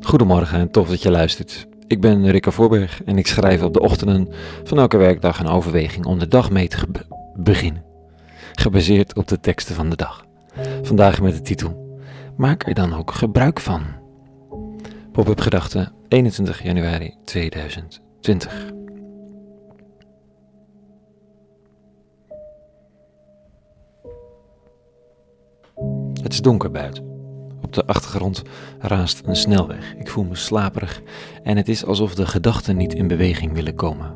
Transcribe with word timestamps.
Goedemorgen 0.00 0.58
en 0.58 0.70
tof 0.70 0.88
dat 0.88 1.02
je 1.02 1.10
luistert. 1.10 1.66
Ik 1.86 2.00
ben 2.00 2.30
Rika 2.30 2.50
Voorberg 2.50 3.02
en 3.04 3.18
ik 3.18 3.26
schrijf 3.26 3.62
op 3.62 3.72
de 3.72 3.80
ochtenden 3.80 4.28
van 4.64 4.78
elke 4.78 4.96
werkdag 4.96 5.38
een 5.40 5.46
overweging 5.46 6.06
om 6.06 6.18
de 6.18 6.28
dag 6.28 6.50
mee 6.50 6.68
te 6.68 6.86
be- 6.88 7.06
beginnen. 7.36 7.84
Gebaseerd 8.52 9.16
op 9.16 9.28
de 9.28 9.40
teksten 9.40 9.74
van 9.74 9.90
de 9.90 9.96
dag. 9.96 10.24
Vandaag 10.82 11.20
met 11.20 11.34
de 11.34 11.40
titel 11.42 11.98
Maak 12.36 12.66
er 12.66 12.74
dan 12.74 12.94
ook 12.94 13.10
gebruik 13.10 13.60
van. 13.60 13.82
Pop-up 15.12 15.40
gedachte 15.40 15.92
21 16.08 16.62
januari 16.62 17.14
2020. 17.24 18.72
Het 26.22 26.32
is 26.32 26.40
donker 26.40 26.70
buiten. 26.70 27.13
Op 27.64 27.72
de 27.72 27.86
achtergrond 27.86 28.42
raast 28.78 29.22
een 29.24 29.36
snelweg. 29.36 29.94
Ik 29.98 30.08
voel 30.08 30.24
me 30.24 30.34
slaperig 30.34 31.02
en 31.42 31.56
het 31.56 31.68
is 31.68 31.84
alsof 31.84 32.14
de 32.14 32.26
gedachten 32.26 32.76
niet 32.76 32.94
in 32.94 33.08
beweging 33.08 33.52
willen 33.52 33.74
komen. 33.74 34.14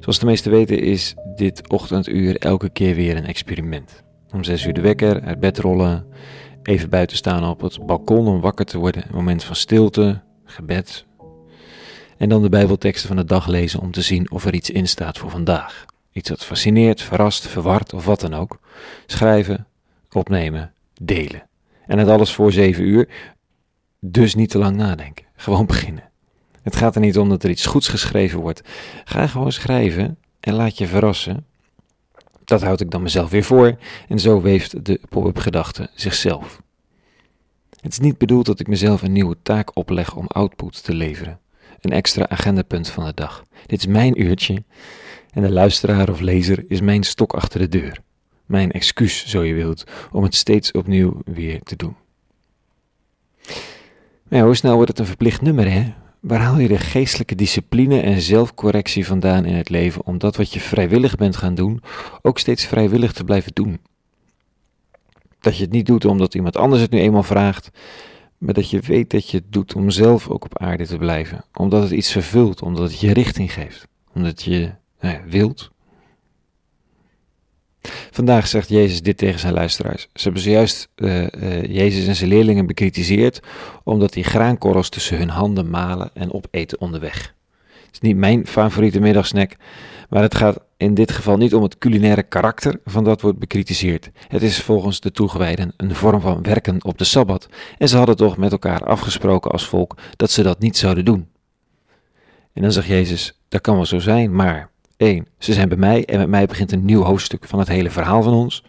Zoals 0.00 0.18
de 0.18 0.26
meesten 0.26 0.50
weten 0.50 0.78
is 0.78 1.14
dit 1.36 1.68
ochtenduur 1.68 2.36
elke 2.36 2.68
keer 2.68 2.94
weer 2.94 3.16
een 3.16 3.26
experiment. 3.26 4.02
Om 4.32 4.44
zes 4.44 4.66
uur 4.66 4.72
de 4.72 4.80
wekker, 4.80 5.22
uit 5.22 5.40
bed 5.40 5.58
rollen, 5.58 6.06
even 6.62 6.90
buiten 6.90 7.16
staan 7.16 7.50
op 7.50 7.60
het 7.60 7.86
balkon 7.86 8.26
om 8.26 8.40
wakker 8.40 8.64
te 8.64 8.78
worden, 8.78 9.02
een 9.08 9.14
moment 9.14 9.44
van 9.44 9.56
stilte, 9.56 10.20
gebed. 10.44 11.04
En 12.16 12.28
dan 12.28 12.42
de 12.42 12.48
Bijbelteksten 12.48 13.08
van 13.08 13.16
de 13.16 13.24
dag 13.24 13.46
lezen 13.46 13.80
om 13.80 13.90
te 13.90 14.02
zien 14.02 14.30
of 14.30 14.44
er 14.44 14.54
iets 14.54 14.70
in 14.70 14.88
staat 14.88 15.18
voor 15.18 15.30
vandaag. 15.30 15.84
Iets 16.12 16.28
dat 16.28 16.44
fascineert, 16.44 17.02
verrast, 17.02 17.46
verward 17.46 17.92
of 17.92 18.04
wat 18.04 18.20
dan 18.20 18.34
ook. 18.34 18.58
Schrijven, 19.06 19.66
opnemen, 20.12 20.72
delen. 21.02 21.47
En 21.88 21.98
het 21.98 22.08
alles 22.08 22.32
voor 22.32 22.52
zeven 22.52 22.84
uur. 22.84 23.08
Dus 24.00 24.34
niet 24.34 24.50
te 24.50 24.58
lang 24.58 24.76
nadenken. 24.76 25.26
Gewoon 25.36 25.66
beginnen. 25.74 26.10
Het 26.62 26.76
gaat 26.76 26.94
er 26.94 27.00
niet 27.00 27.18
om 27.18 27.28
dat 27.28 27.42
er 27.42 27.50
iets 27.50 27.66
goeds 27.66 27.88
geschreven 27.88 28.40
wordt. 28.40 28.62
Ga 29.04 29.26
gewoon 29.26 29.52
schrijven 29.52 30.18
en 30.40 30.54
laat 30.54 30.78
je 30.78 30.86
verrassen. 30.86 31.46
Dat 32.44 32.62
houd 32.62 32.80
ik 32.80 32.90
dan 32.90 33.02
mezelf 33.02 33.30
weer 33.30 33.44
voor. 33.44 33.78
En 34.08 34.18
zo 34.18 34.40
weeft 34.40 34.84
de 34.84 35.00
pop-up 35.08 35.38
gedachte 35.38 35.90
zichzelf. 35.94 36.62
Het 37.80 37.92
is 37.92 37.98
niet 37.98 38.18
bedoeld 38.18 38.46
dat 38.46 38.60
ik 38.60 38.68
mezelf 38.68 39.02
een 39.02 39.12
nieuwe 39.12 39.36
taak 39.42 39.76
opleg 39.76 40.16
om 40.16 40.26
output 40.26 40.84
te 40.84 40.94
leveren. 40.94 41.38
Een 41.80 41.92
extra 41.92 42.28
agendapunt 42.28 42.88
van 42.88 43.04
de 43.04 43.14
dag. 43.14 43.44
Dit 43.66 43.78
is 43.78 43.86
mijn 43.86 44.22
uurtje. 44.22 44.62
En 45.32 45.42
de 45.42 45.50
luisteraar 45.50 46.10
of 46.10 46.20
lezer 46.20 46.64
is 46.68 46.80
mijn 46.80 47.02
stok 47.02 47.32
achter 47.32 47.60
de 47.60 47.68
deur 47.68 48.00
mijn 48.48 48.72
excuus, 48.72 49.26
zo 49.26 49.42
je 49.42 49.54
wilt, 49.54 49.84
om 50.12 50.22
het 50.22 50.34
steeds 50.34 50.70
opnieuw 50.72 51.20
weer 51.24 51.62
te 51.62 51.76
doen. 51.76 51.96
Ja, 54.28 54.44
hoe 54.44 54.54
snel 54.54 54.74
wordt 54.74 54.88
het 54.88 54.98
een 54.98 55.06
verplicht 55.06 55.40
nummer, 55.40 55.70
hè? 55.70 55.94
Waar 56.20 56.40
haal 56.40 56.58
je 56.58 56.68
de 56.68 56.78
geestelijke 56.78 57.34
discipline 57.34 58.00
en 58.00 58.20
zelfcorrectie 58.20 59.06
vandaan 59.06 59.44
in 59.44 59.54
het 59.54 59.68
leven 59.68 60.06
om 60.06 60.18
dat 60.18 60.36
wat 60.36 60.52
je 60.52 60.60
vrijwillig 60.60 61.16
bent 61.16 61.36
gaan 61.36 61.54
doen, 61.54 61.82
ook 62.22 62.38
steeds 62.38 62.66
vrijwillig 62.66 63.12
te 63.12 63.24
blijven 63.24 63.52
doen? 63.54 63.80
Dat 65.40 65.56
je 65.56 65.62
het 65.62 65.72
niet 65.72 65.86
doet 65.86 66.04
omdat 66.04 66.34
iemand 66.34 66.56
anders 66.56 66.82
het 66.82 66.90
nu 66.90 66.98
eenmaal 66.98 67.22
vraagt, 67.22 67.70
maar 68.38 68.54
dat 68.54 68.70
je 68.70 68.80
weet 68.80 69.10
dat 69.10 69.30
je 69.30 69.36
het 69.36 69.52
doet 69.52 69.74
om 69.74 69.90
zelf 69.90 70.28
ook 70.28 70.44
op 70.44 70.58
aarde 70.58 70.86
te 70.86 70.98
blijven, 70.98 71.44
omdat 71.54 71.82
het 71.82 71.90
iets 71.90 72.12
vervult, 72.12 72.62
omdat 72.62 72.90
het 72.90 73.00
je 73.00 73.12
richting 73.12 73.52
geeft, 73.52 73.86
omdat 74.14 74.42
je 74.42 74.70
nou 75.00 75.18
wilt 75.26 75.70
Vandaag 78.10 78.46
zegt 78.46 78.68
Jezus 78.68 79.02
dit 79.02 79.16
tegen 79.16 79.40
zijn 79.40 79.54
luisteraars. 79.54 80.02
Ze 80.02 80.22
hebben 80.22 80.42
zojuist 80.42 80.88
uh, 80.96 81.26
Jezus 81.62 82.06
en 82.06 82.16
zijn 82.16 82.30
leerlingen 82.30 82.66
bekritiseerd 82.66 83.40
omdat 83.84 84.12
die 84.12 84.24
graankorrels 84.24 84.88
tussen 84.88 85.18
hun 85.18 85.28
handen 85.28 85.70
malen 85.70 86.10
en 86.14 86.32
opeten 86.32 86.80
onderweg. 86.80 87.34
Het 87.86 87.92
is 87.92 88.00
niet 88.00 88.16
mijn 88.16 88.46
favoriete 88.46 89.00
middagsnack, 89.00 89.56
maar 90.08 90.22
het 90.22 90.34
gaat 90.34 90.58
in 90.76 90.94
dit 90.94 91.12
geval 91.12 91.36
niet 91.36 91.54
om 91.54 91.62
het 91.62 91.78
culinaire 91.78 92.22
karakter 92.22 92.80
van 92.84 93.04
dat 93.04 93.20
wordt 93.20 93.38
bekritiseerd. 93.38 94.10
Het 94.28 94.42
is 94.42 94.62
volgens 94.62 95.00
de 95.00 95.10
toegewijden 95.10 95.72
een 95.76 95.94
vorm 95.94 96.20
van 96.20 96.42
werken 96.42 96.84
op 96.84 96.98
de 96.98 97.04
Sabbat 97.04 97.48
en 97.78 97.88
ze 97.88 97.96
hadden 97.96 98.16
toch 98.16 98.36
met 98.36 98.52
elkaar 98.52 98.84
afgesproken 98.84 99.50
als 99.50 99.66
volk 99.66 99.96
dat 100.16 100.30
ze 100.30 100.42
dat 100.42 100.58
niet 100.58 100.76
zouden 100.76 101.04
doen. 101.04 101.28
En 102.52 102.62
dan 102.62 102.72
zegt 102.72 102.86
Jezus, 102.86 103.40
dat 103.48 103.60
kan 103.60 103.74
wel 103.74 103.86
zo 103.86 103.98
zijn, 103.98 104.34
maar 104.34 104.70
1. 104.98 105.26
Ze 105.38 105.52
zijn 105.52 105.68
bij 105.68 105.78
mij 105.78 106.04
en 106.04 106.18
met 106.18 106.28
mij 106.28 106.46
begint 106.46 106.72
een 106.72 106.84
nieuw 106.84 107.02
hoofdstuk 107.02 107.44
van 107.44 107.58
het 107.58 107.68
hele 107.68 107.90
verhaal 107.90 108.22
van 108.22 108.32
ons. 108.32 108.64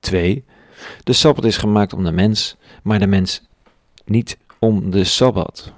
2. 0.00 0.44
De 1.02 1.12
Sabbat 1.12 1.44
is 1.44 1.56
gemaakt 1.56 1.92
om 1.92 2.04
de 2.04 2.12
mens, 2.12 2.56
maar 2.82 2.98
de 2.98 3.06
mens 3.06 3.42
niet 4.04 4.38
om 4.58 4.90
de 4.90 5.04
Sabbat. 5.04 5.72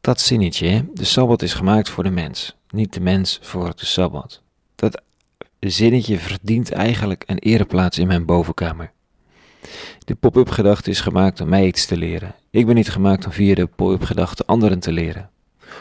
Dat 0.00 0.20
zinnetje, 0.20 0.86
de 0.94 1.04
Sabbat 1.04 1.42
is 1.42 1.54
gemaakt 1.54 1.88
voor 1.88 2.02
de 2.02 2.10
mens, 2.10 2.56
niet 2.70 2.92
de 2.92 3.00
mens 3.00 3.38
voor 3.42 3.72
de 3.76 3.86
Sabbat. 3.86 4.42
Dat 4.74 5.02
zinnetje 5.60 6.18
verdient 6.18 6.72
eigenlijk 6.72 7.24
een 7.26 7.38
ereplaats 7.38 7.98
in 7.98 8.06
mijn 8.06 8.24
bovenkamer. 8.24 8.92
De 9.98 10.14
pop-up 10.14 10.48
gedachte 10.48 10.90
is 10.90 11.00
gemaakt 11.00 11.40
om 11.40 11.48
mij 11.48 11.66
iets 11.66 11.86
te 11.86 11.96
leren. 11.96 12.34
Ik 12.50 12.66
ben 12.66 12.74
niet 12.74 12.90
gemaakt 12.90 13.24
om 13.24 13.32
via 13.32 13.54
de 13.54 13.66
pop-up 13.66 14.02
gedachte 14.02 14.46
anderen 14.46 14.80
te 14.80 14.92
leren. 14.92 15.30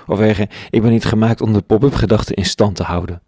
Of 0.07 0.17
zeggen, 0.17 0.47
ik 0.69 0.81
ben 0.81 0.91
niet 0.91 1.05
gemaakt 1.05 1.41
om 1.41 1.53
de 1.53 1.61
pop-up 1.61 1.93
gedachte 1.93 2.33
in 2.33 2.45
stand 2.45 2.75
te 2.75 2.83
houden. 2.83 3.21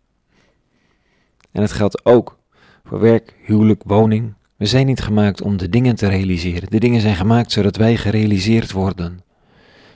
En 1.52 1.62
het 1.62 1.72
geldt 1.72 2.06
ook 2.06 2.38
voor 2.84 3.00
werk, 3.00 3.36
huwelijk, 3.44 3.82
woning. 3.86 4.34
We 4.56 4.66
zijn 4.66 4.86
niet 4.86 5.02
gemaakt 5.02 5.42
om 5.42 5.58
de 5.58 5.70
dingen 5.70 5.96
te 5.96 6.08
realiseren. 6.08 6.70
De 6.70 6.80
dingen 6.80 7.02
zijn 7.02 7.16
gemaakt 7.16 7.52
zodat 7.52 7.76
wij 7.76 7.98
gerealiseerd 7.98 8.72
worden. 8.72 9.20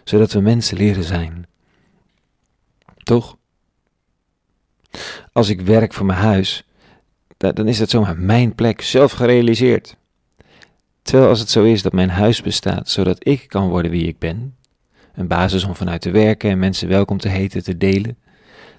Zodat 0.03 0.31
we 0.31 0.39
mensen 0.39 0.77
leren 0.77 1.03
zijn. 1.03 1.47
Toch? 3.03 3.37
Als 5.31 5.49
ik 5.49 5.61
werk 5.61 5.93
voor 5.93 6.05
mijn 6.05 6.19
huis, 6.19 6.63
dan 7.37 7.67
is 7.67 7.77
dat 7.77 7.89
zomaar 7.89 8.17
mijn 8.17 8.55
plek, 8.55 8.81
zelf 8.81 9.11
gerealiseerd. 9.11 9.97
Terwijl 11.01 11.29
als 11.29 11.39
het 11.39 11.49
zo 11.49 11.63
is 11.63 11.81
dat 11.81 11.93
mijn 11.93 12.09
huis 12.09 12.41
bestaat 12.41 12.89
zodat 12.89 13.27
ik 13.27 13.47
kan 13.47 13.69
worden 13.69 13.91
wie 13.91 14.07
ik 14.07 14.19
ben, 14.19 14.55
een 15.19 15.27
basis 15.27 15.63
om 15.63 15.75
vanuit 15.75 16.01
te 16.01 16.11
werken 16.11 16.49
en 16.49 16.59
mensen 16.59 16.87
welkom 16.87 17.17
te 17.17 17.27
heten, 17.27 17.63
te 17.63 17.77
delen, 17.77 18.17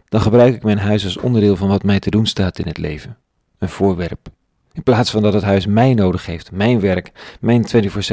dan 0.09 0.21
gebruik 0.21 0.55
ik 0.55 0.63
mijn 0.63 0.79
huis 0.79 1.05
als 1.05 1.17
onderdeel 1.17 1.57
van 1.57 1.69
wat 1.69 1.83
mij 1.83 2.01
te 2.01 2.11
doen 2.11 2.27
staat 2.27 2.59
in 2.59 2.67
het 2.67 2.79
leven. 2.79 3.17
Een 3.59 3.69
voorwerp. 3.69 4.29
In 4.73 4.83
plaats 4.83 5.11
van 5.11 5.23
dat 5.23 5.33
het 5.33 5.43
huis 5.43 5.67
mij 5.67 5.95
nodig 5.95 6.27
heeft, 6.27 6.53
mijn 6.53 6.81
werk, 6.81 7.37
mijn 7.41 7.67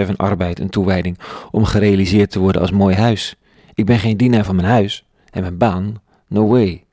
24-7 0.09 0.15
arbeid 0.15 0.59
en 0.59 0.69
toewijding 0.69 1.19
om 1.51 1.65
gerealiseerd 1.65 2.31
te 2.31 2.39
worden 2.39 2.61
als 2.61 2.71
mooi 2.71 2.95
huis. 2.95 3.35
Ik 3.73 3.85
ben 3.85 3.99
geen 3.99 4.17
dienaar 4.17 4.45
van 4.45 4.55
mijn 4.55 4.67
huis 4.67 5.05
en 5.31 5.41
mijn 5.41 5.57
baan, 5.57 6.01
no 6.27 6.47
way. 6.47 6.83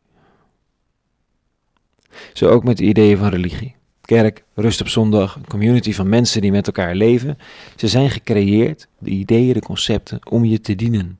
Zo 2.33 2.49
ook 2.49 2.65
met 2.65 2.77
de 2.77 2.85
ideeën 2.85 3.19
van 3.19 3.29
religie. 3.29 3.75
Kerk, 4.01 4.45
rust 4.55 4.81
op 4.81 4.89
zondag, 4.89 5.37
een 5.37 5.47
community 5.47 5.93
van 5.93 6.09
mensen 6.09 6.41
die 6.41 6.51
met 6.51 6.67
elkaar 6.67 6.95
leven. 6.95 7.39
Ze 7.77 7.89
zijn 7.89 8.11
gecreëerd, 8.11 8.89
de 8.99 9.11
ideeën, 9.11 9.53
de 9.53 9.61
concepten, 9.61 10.19
om 10.31 10.45
je 10.45 10.61
te 10.61 10.75
dienen. 10.75 11.19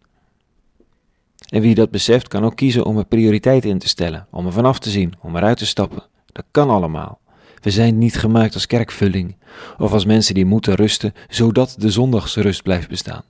En 1.55 1.61
wie 1.61 1.75
dat 1.75 1.91
beseft, 1.91 2.29
kan 2.29 2.45
ook 2.45 2.57
kiezen 2.57 2.85
om 2.85 2.99
er 2.99 3.05
prioriteit 3.05 3.65
in 3.65 3.79
te 3.79 3.89
stellen, 3.89 4.27
om 4.31 4.47
er 4.47 4.53
vanaf 4.53 4.79
te 4.79 4.91
zien, 4.91 5.13
om 5.21 5.37
eruit 5.37 5.59
te 5.59 5.67
stappen. 5.67 6.03
Dat 6.33 6.45
kan 6.51 6.71
allemaal. 6.71 7.21
We 7.61 7.71
zijn 7.71 7.99
niet 7.99 8.19
gemaakt 8.19 8.55
als 8.55 8.67
kerkvulling 8.67 9.37
of 9.79 9.93
als 9.93 10.05
mensen 10.05 10.35
die 10.35 10.45
moeten 10.45 10.75
rusten, 10.75 11.15
zodat 11.29 11.75
de 11.79 11.91
zondagsrust 11.91 12.63
blijft 12.63 12.89
bestaan. 12.89 13.23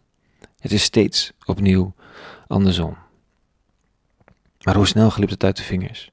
Het 0.58 0.72
is 0.72 0.82
steeds 0.82 1.32
opnieuw 1.44 1.94
andersom. 2.46 2.96
Maar 4.62 4.76
hoe 4.76 4.86
snel 4.86 5.10
glipt 5.10 5.30
het 5.30 5.44
uit 5.44 5.56
de 5.56 5.62
vingers? 5.62 6.10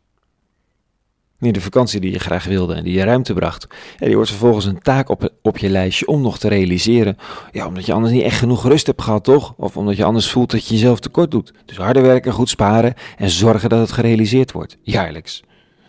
Nee, 1.42 1.52
de 1.52 1.62
vakantie 1.62 2.00
die 2.00 2.12
je 2.12 2.20
graag 2.20 2.46
wilde 2.46 2.74
en 2.74 2.84
die 2.84 2.94
je 2.94 3.04
ruimte 3.04 3.34
bracht. 3.34 3.68
Ja, 3.98 4.06
die 4.06 4.16
wordt 4.16 4.30
vervolgens 4.30 4.66
een 4.66 4.82
taak 4.82 5.10
op, 5.10 5.30
op 5.42 5.58
je 5.58 5.70
lijstje 5.70 6.08
om 6.08 6.22
nog 6.22 6.40
te 6.40 6.48
realiseren. 6.48 7.18
Ja, 7.52 7.68
omdat 7.68 7.86
je 7.86 7.94
anders 7.94 8.14
niet 8.14 8.24
echt 8.24 8.38
genoeg 8.38 8.68
rust 8.68 8.88
hebt 8.88 9.02
gehad, 9.02 9.24
toch? 9.24 9.54
Of 9.58 9.78
omdat 9.78 9.98
je 9.98 10.04
anders 10.04 10.30
voelt 10.30 10.52
dat 10.52 10.68
je 10.68 10.74
jezelf 10.74 11.00
tekort 11.00 11.32
doet. 11.32 11.54
Dus 11.66 11.78
harder 11.78 12.04
werken, 12.04 12.34
goed 12.34 12.50
sparen 12.50 12.94
en 13.18 13.30
zorgen 13.30 13.70
dat 13.70 13.80
het 13.80 13.92
gerealiseerd 13.92 14.52
wordt. 14.52 14.78
Jaarlijks. 14.82 15.44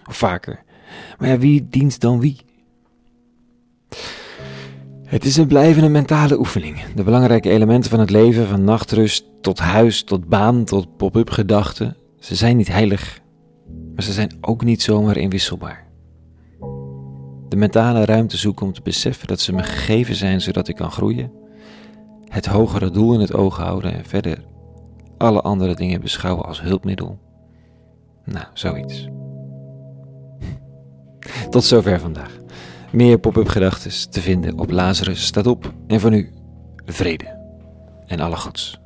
Of 0.09 0.17
vaker. 0.17 0.63
Maar 1.19 1.29
ja, 1.29 1.39
wie 1.39 1.67
dient 1.71 2.01
dan 2.01 2.21
wie? 2.21 2.37
Het 5.05 5.25
is 5.25 5.37
een 5.37 5.47
blijvende 5.47 5.89
mentale 5.89 6.39
oefening. 6.39 6.83
De 6.95 7.03
belangrijke 7.03 7.51
elementen 7.51 7.91
van 7.91 8.01
het 8.01 8.11
leven, 8.11 8.49
van 8.49 8.65
nachtrust 8.65 9.25
tot 9.41 9.59
huis, 9.59 10.03
tot 10.03 10.29
baan, 10.29 10.65
tot 10.65 10.97
pop-up 10.97 11.31
gedachten, 11.31 11.97
ze 12.21 12.35
zijn 12.35 12.57
niet 12.57 12.69
heilig 12.69 13.21
maar 13.95 14.05
ze 14.05 14.13
zijn 14.13 14.39
ook 14.41 14.65
niet 14.65 14.83
zomaar 14.83 15.17
inwisselbaar. 15.17 15.87
De 17.49 17.57
mentale 17.57 18.05
ruimte 18.05 18.37
zoeken 18.37 18.67
om 18.67 18.73
te 18.73 18.83
beseffen 18.83 19.29
dat 19.29 19.41
ze 19.41 19.53
me 19.53 19.63
gegeven 19.63 20.15
zijn 20.15 20.41
zodat 20.41 20.69
ik 20.69 20.77
kan 20.77 20.91
groeien, 20.91 21.33
het 22.29 22.47
hogere 22.47 22.91
doel 22.91 23.15
in 23.15 23.21
het 23.21 23.35
oog 23.35 23.57
houden 23.57 23.95
en 23.95 24.05
verder 24.05 24.45
alle 25.19 25.41
andere 25.41 25.75
dingen 25.75 26.01
beschouwen 26.01 26.45
als 26.45 26.61
hulpmiddel. 26.61 27.19
Nou, 28.25 28.47
zoiets. 28.55 29.09
Tot 31.51 31.65
zover 31.65 32.01
vandaag. 32.01 32.39
Meer 32.93 33.19
pop-up 33.19 33.49
gedachten 33.49 34.11
te 34.11 34.21
vinden 34.21 34.59
op 34.59 34.71
Lazarus 34.71 35.25
staat 35.25 35.47
op 35.47 35.73
en 35.87 36.01
voor 36.01 36.11
nu 36.11 36.33
vrede. 36.85 37.41
en 38.07 38.21
alle 38.21 38.37
goeds. 38.37 38.81